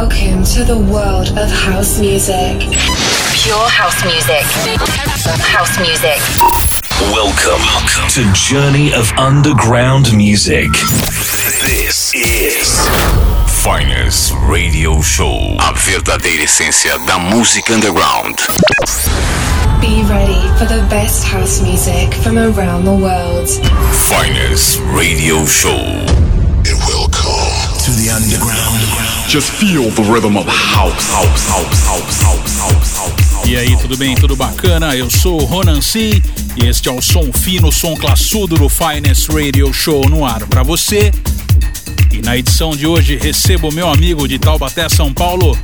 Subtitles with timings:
[0.00, 2.56] Welcome to the world of house music.
[3.36, 4.44] Pure house music.
[5.44, 6.16] House music.
[7.12, 7.60] Welcome
[8.08, 10.72] to Journey of Underground Music.
[11.68, 12.80] This is
[13.62, 15.58] Finest Radio Show.
[15.60, 18.38] A verdadeira essência da música underground.
[19.82, 23.50] Be ready for the best house music from around the world.
[24.08, 25.76] Finest Radio Show.
[26.64, 26.99] And welcome
[27.84, 28.78] to the underground.
[29.26, 33.48] Just feel the rhythm of house, house, house, house, house, house, house.
[33.48, 34.14] E aí, tudo bem?
[34.14, 34.94] Tudo bacana?
[34.94, 36.20] Eu sou o Ronan C
[36.56, 40.62] e este é o som fino, som classudo do Finest Radio Show no ar para
[40.62, 41.10] você.
[42.12, 45.56] E na edição de hoje recebo meu amigo de Taubaté, São Paulo,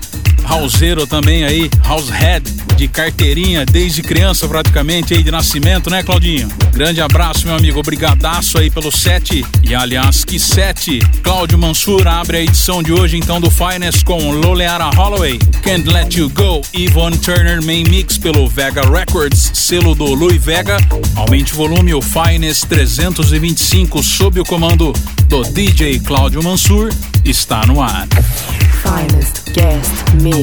[0.49, 6.49] Houseiro também aí, Househead, de carteirinha desde criança praticamente aí de nascimento, né, Claudinho?
[6.73, 9.45] Grande abraço, meu amigo, obrigadaço aí pelo set.
[9.63, 11.01] E aliás, que set!
[11.23, 16.15] Cláudio Mansur abre a edição de hoje então do Finest com Loleara Holloway, Can't Let
[16.17, 20.77] You Go, Yvonne Turner Main Mix pelo Vega Records, selo do Louis Vega.
[21.17, 24.93] Aumente o volume, o Finest 325 sob o comando
[25.29, 26.91] do DJ Cláudio Mansur
[27.25, 28.07] está no ar.
[28.83, 30.36] Finest Guest Mix.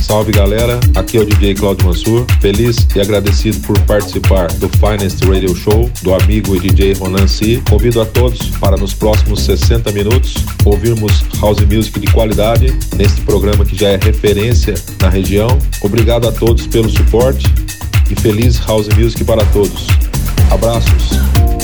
[0.00, 5.22] Salve galera, aqui é o DJ Claudio Mansur, feliz e agradecido por participar do Finest
[5.22, 7.62] Radio Show do amigo e DJ Ronan C.
[7.68, 13.66] Convido a todos para nos próximos 60 minutos ouvirmos house music de qualidade neste programa
[13.66, 15.58] que já é referência na região.
[15.82, 17.44] Obrigado a todos pelo suporte
[18.10, 19.86] e feliz house music para todos.
[20.50, 21.59] Abraços.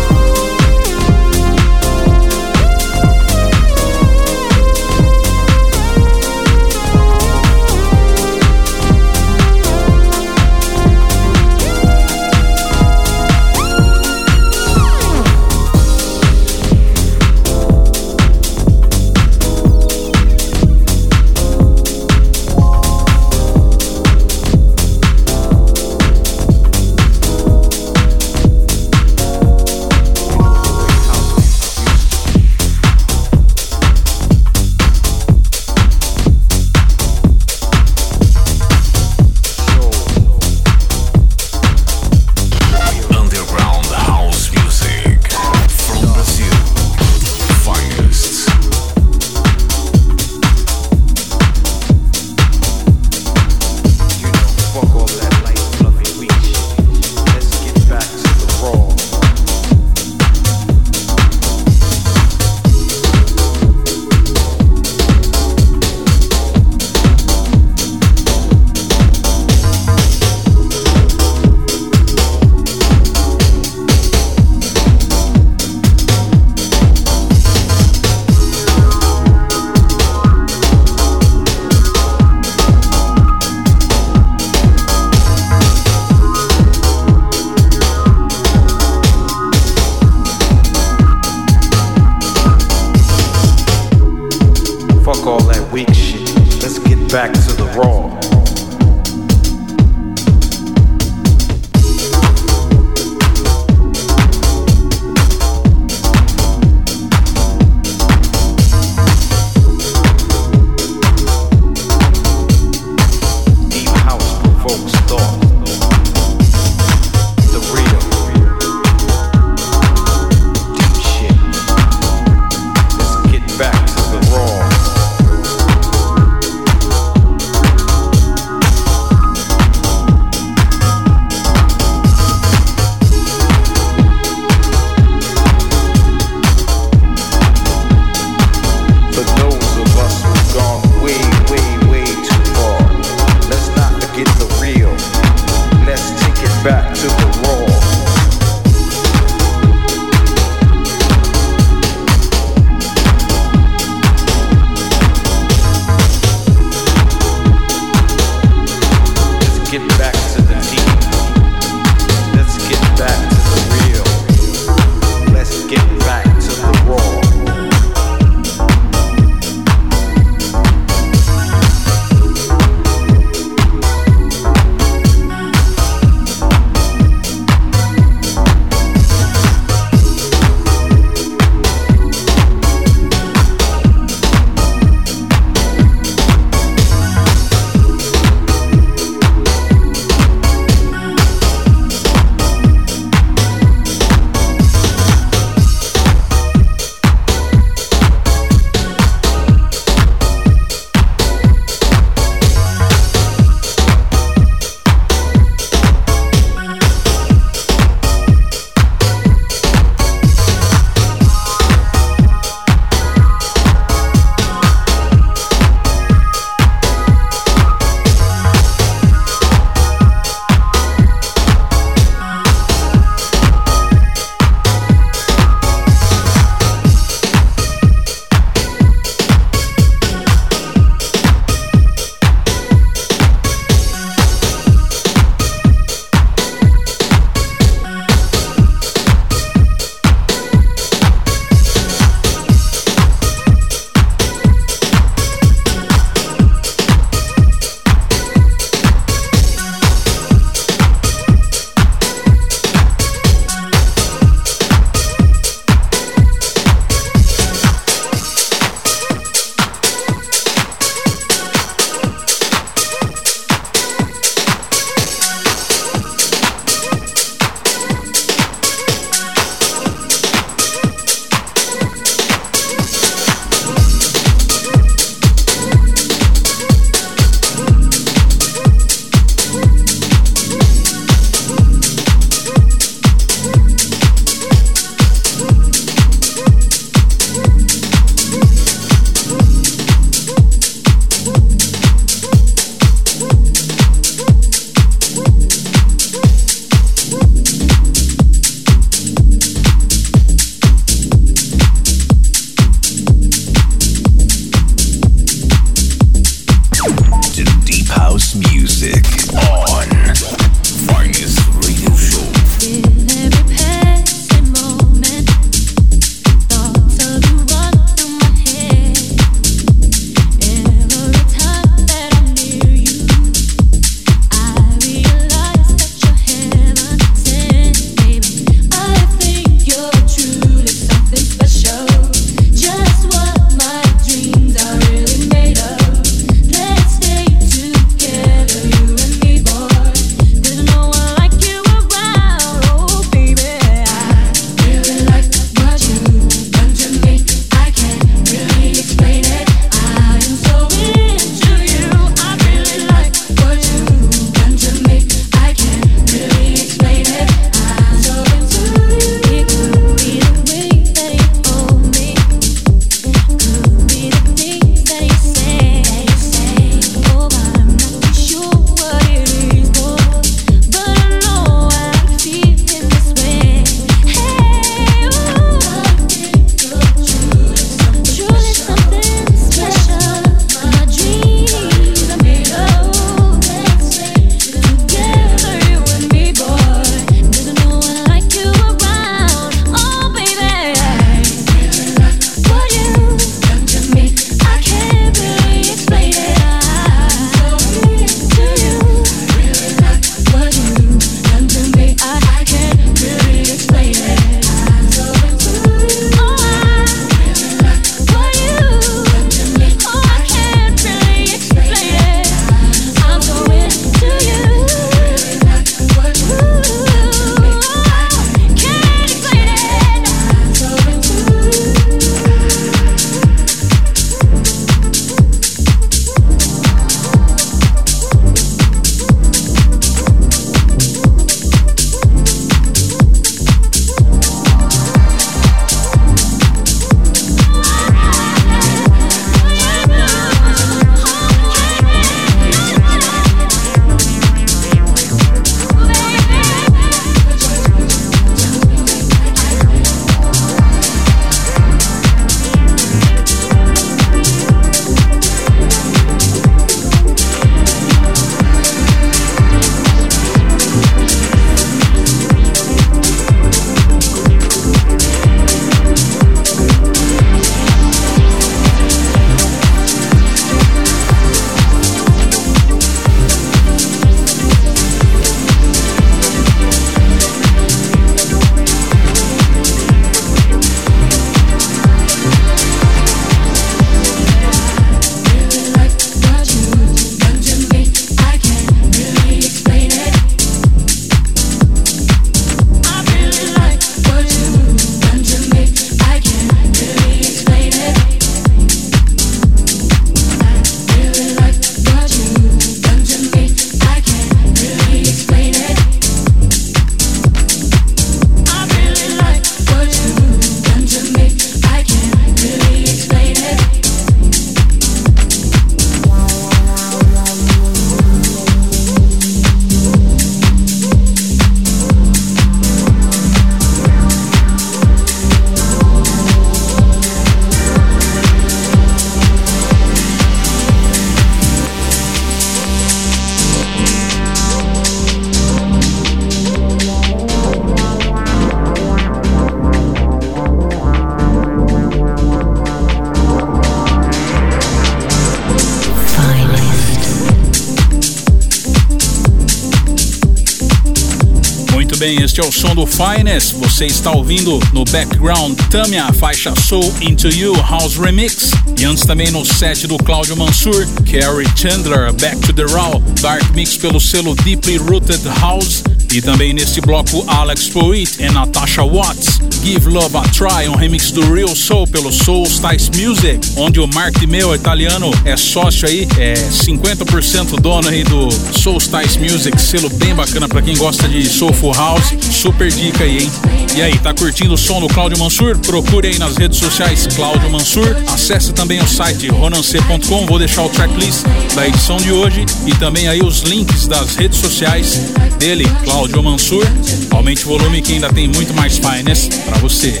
[552.40, 553.54] É o som do Finest.
[553.56, 558.50] Você está ouvindo no background Tamia, faixa Soul Into You House Remix.
[558.78, 563.44] E antes também no set do Claudio Mansur, Carrie Chandler, Back to the Raw, Dark
[563.54, 565.82] Mix pelo selo Deeply Rooted House.
[566.12, 569.29] E também neste bloco Alex Poet e Natasha Watts,
[569.62, 573.86] Give Love a Try, um remix do Real Soul pelo Soul Styles Music, onde o
[573.86, 579.90] Mark Dimeo, italiano, é sócio aí, é 50% dono aí do Soul Styles Music, selo
[579.90, 583.30] bem bacana para quem gosta de Soulful House, super dica aí, hein?
[583.76, 585.56] E aí, tá curtindo o som do Cláudio Mansur?
[585.58, 590.68] Procure aí nas redes sociais Cláudio Mansur, acesse também o site ronance.com, vou deixar o
[590.70, 595.00] tracklist da edição de hoje e também aí os links das redes sociais
[595.38, 596.66] dele, Cláudio Mansur.
[597.10, 600.00] Aumente o volume que ainda tem muito mais finest para você.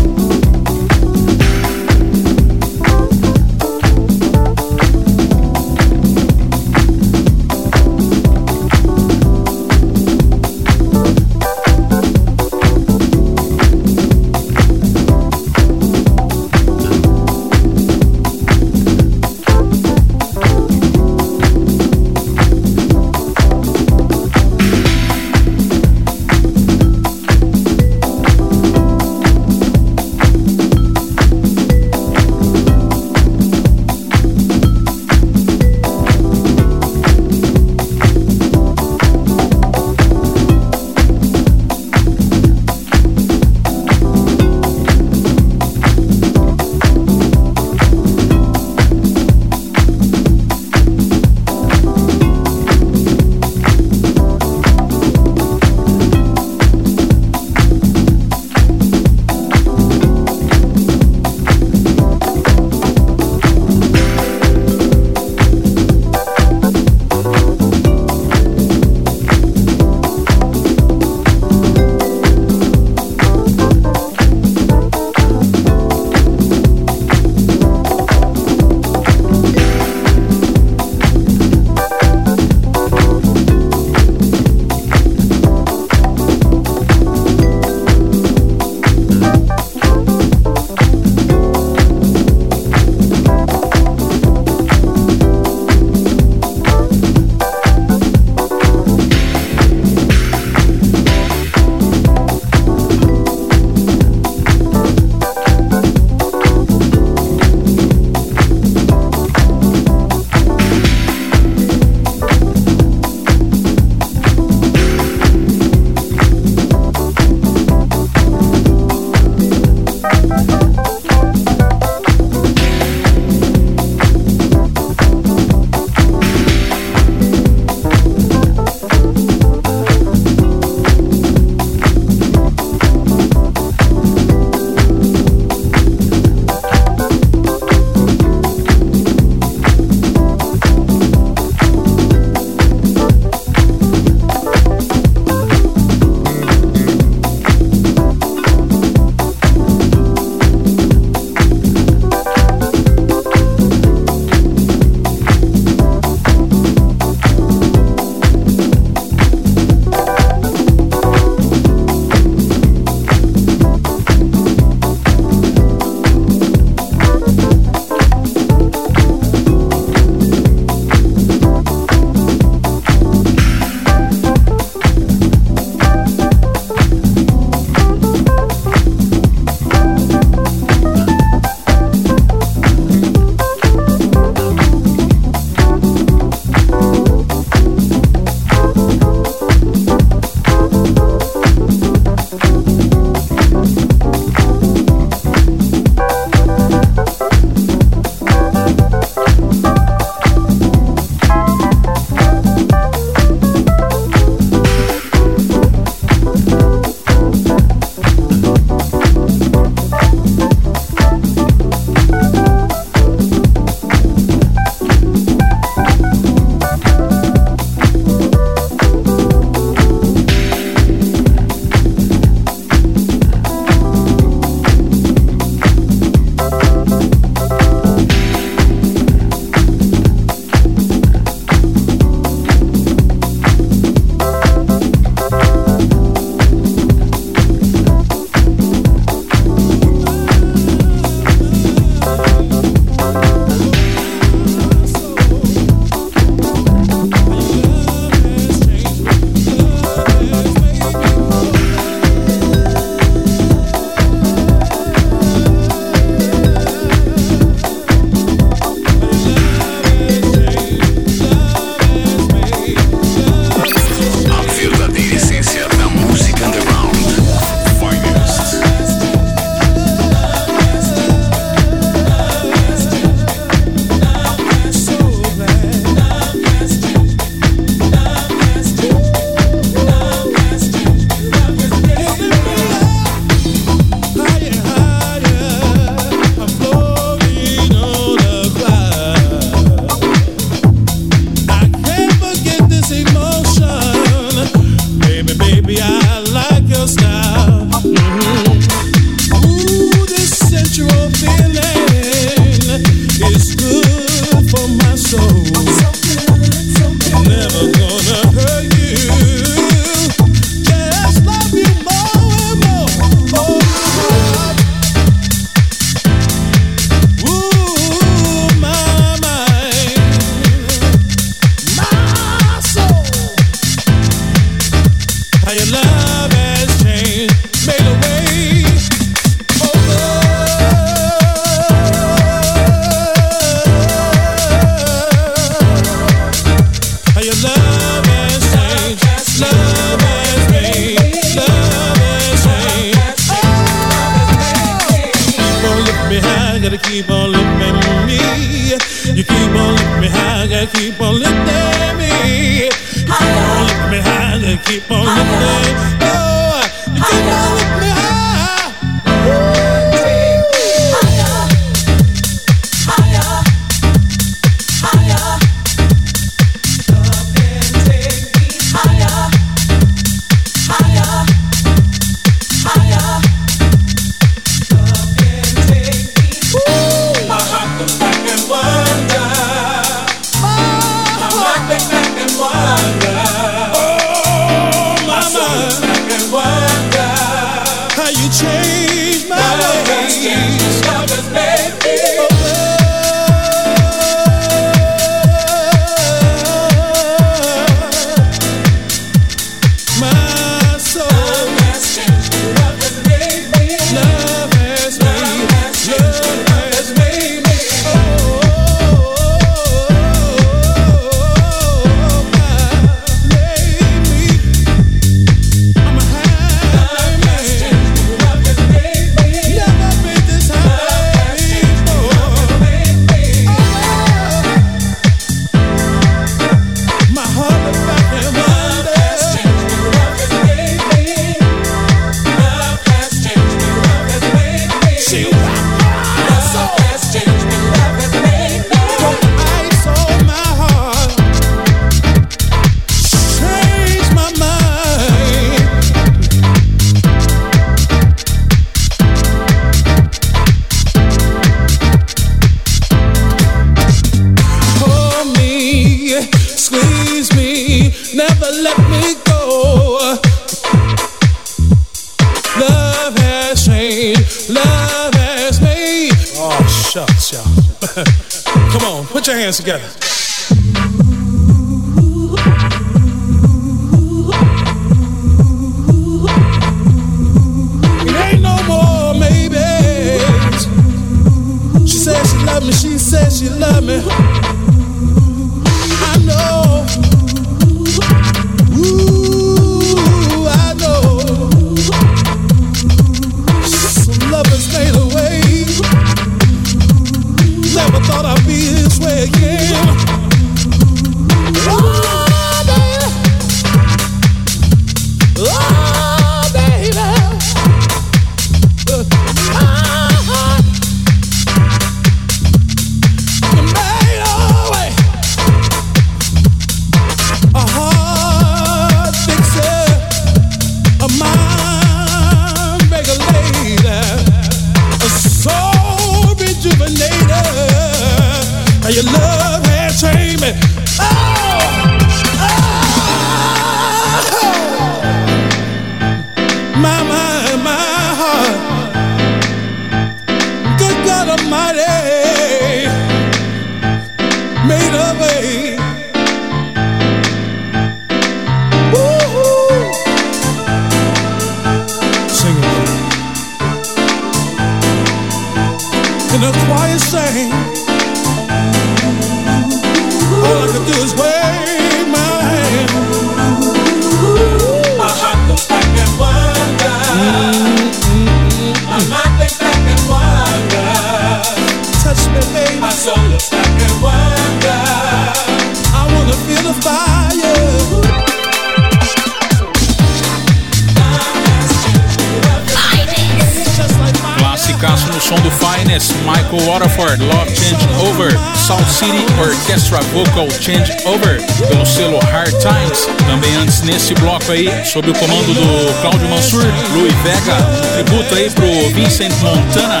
[590.16, 593.06] Vocal Change Over pelo selo Hard Times.
[593.26, 596.64] Também antes nesse bloco aí, sob o comando do Claudio Mansur,
[596.94, 597.56] Louis Vega,
[597.92, 600.00] tributo aí pro Vincent Montana,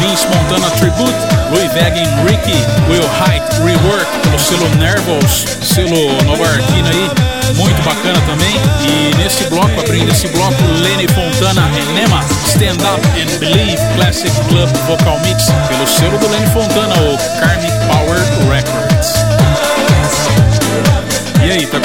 [0.00, 1.16] Vince Montana Tribute,
[1.50, 7.82] Louis Vega e Ricky, Will Height Rework pelo selo Nervos, selo Nova Arquina aí muito
[7.82, 8.54] bacana também.
[8.82, 14.68] E nesse bloco, abrindo esse bloco, Lenny Fontana Enema, Stand Up and Believe Classic Club
[14.86, 18.18] Vocal Mix, pelo selo do Lenny Fontana, o Karmic Power
[18.50, 19.27] Records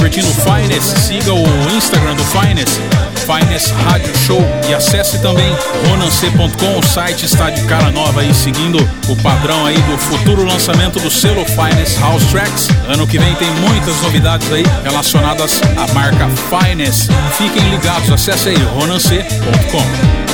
[0.04, 1.48] curtindo o Finest, siga o
[1.78, 2.78] Instagram do Finest,
[3.26, 5.50] Finest Rádio Show e acesse também
[5.88, 8.78] ronance.com, o site está de cara nova aí, seguindo
[9.08, 12.68] o padrão aí do futuro lançamento do selo Finest House Tracks.
[12.90, 17.08] Ano que vem tem muitas novidades aí relacionadas à marca Finest.
[17.38, 20.33] Fiquem ligados, acesse aí ronance.com.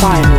[0.00, 0.29] Finest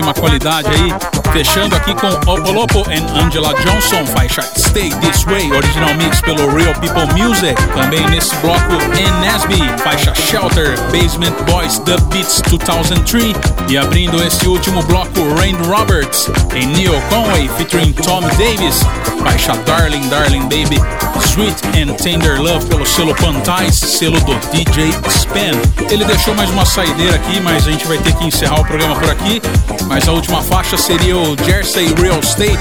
[0.00, 0.94] primeiríssima qualidade aí.
[1.32, 6.74] Fechando aqui com Opolopo and Angela Johnson, faixa Stay This Way, original mix pelo Real
[6.74, 7.54] People Music.
[7.74, 8.72] Também nesse bloco,
[9.20, 13.36] Nesby, faixa Shelter, Basement Boys The Beats 2003.
[13.68, 18.82] E abrindo esse último bloco, Rain Roberts, em Neil Conway, featuring Tom Davis,
[19.22, 20.80] faixa Darling, Darling Baby,
[21.20, 25.52] Sweet and Tender Love pelo selo Pantais, selo do DJ Span.
[25.90, 28.96] Ele deixou mais uma saideira aqui, mas a gente vai ter que encerrar o programa
[28.96, 29.40] por aqui.
[29.86, 32.58] Mas a última faixa seria o Jersey Real Estate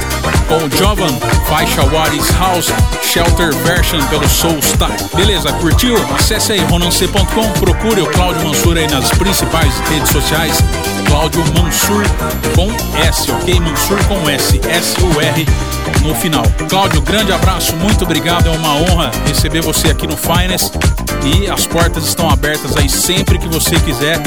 [0.48, 1.16] com o Jovan,
[1.48, 4.92] faixa What is House, Shelter Version pelo Soul Star.
[5.16, 5.96] Beleza, curtiu?
[6.16, 10.64] Acesse aí ronance.com, procure o Cláudio Mansur aí nas principais redes sociais.
[11.08, 12.04] Cláudio Mansur
[12.56, 13.60] com S, ok?
[13.60, 15.46] Mansur com S, S-U-R
[16.04, 16.44] no final.
[16.70, 20.74] Cláudio, grande abraço, muito obrigado, é uma honra receber você aqui no Finest
[21.24, 24.20] e as portas estão abertas aí sempre que você quiser,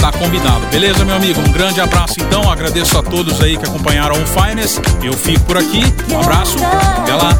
[0.00, 0.66] tá convidado.
[0.70, 1.40] Beleza, meu amigo?
[1.40, 4.80] Um grande abraço então, agradeço a todos aí que acompanharam o Finest.
[5.02, 6.56] Eu fico por aqui, um abraço,
[6.98, 7.34] até lá.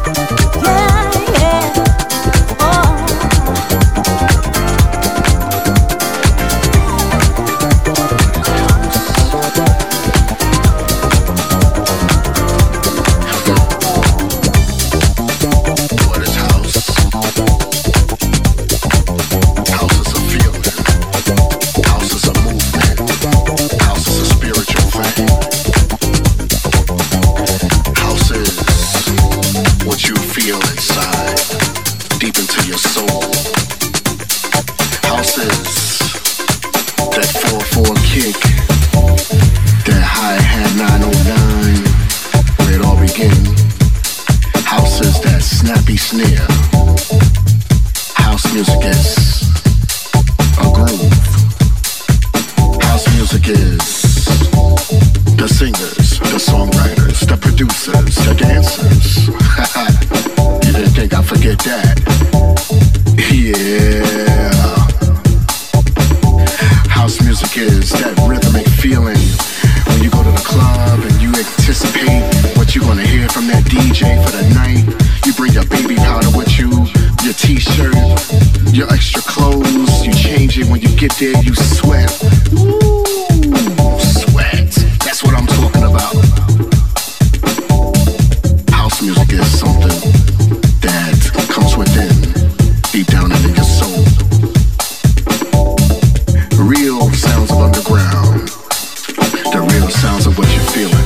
[99.85, 101.05] The sounds of what you're feeling.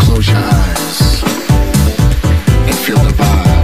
[0.00, 1.22] Close your eyes
[2.66, 3.55] and feel the vibe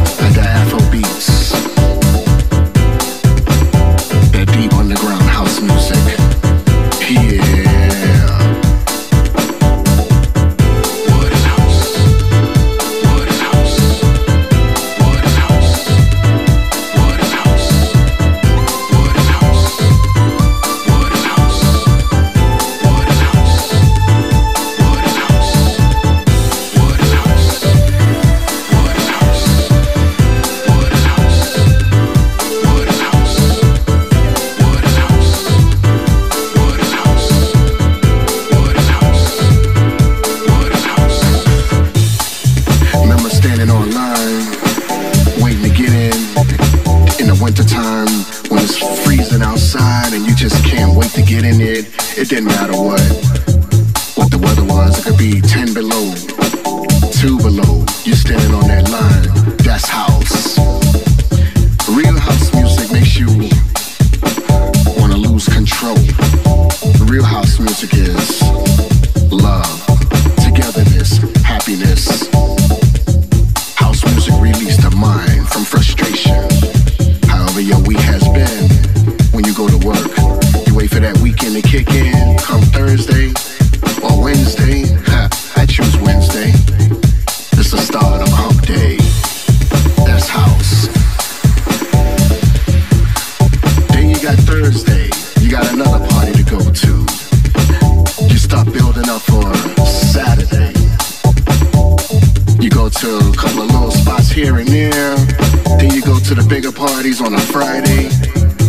[106.72, 108.08] bigger parties on a Friday.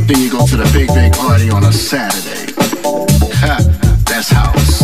[0.07, 2.53] Then you go to the big, big party on a Saturday.
[3.41, 3.57] Ha,
[4.05, 4.81] that's house.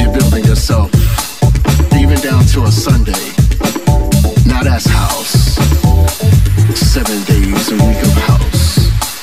[0.00, 0.90] You're building yourself
[1.94, 3.24] even down to a Sunday.
[4.46, 5.56] Now that's house.
[6.74, 8.76] Seven days a week of house.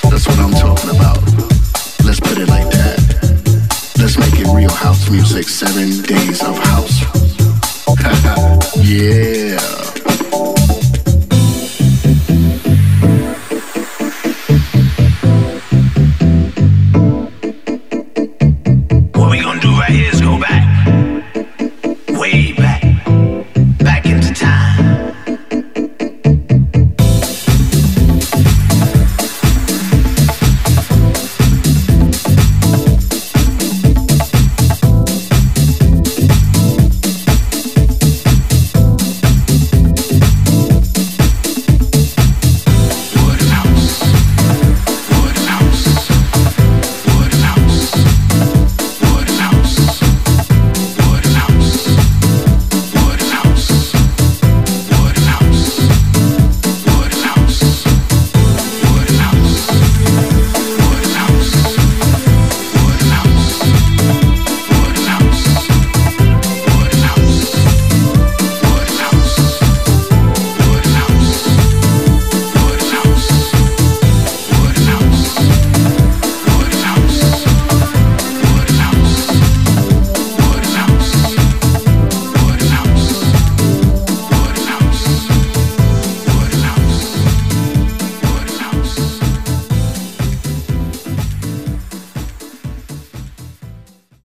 [0.10, 1.22] That's what I'm talking about.
[2.04, 3.00] Let's put it like that.
[3.97, 5.47] Let's make it real house music.
[5.47, 7.00] Seven days of house.
[8.78, 9.38] yeah.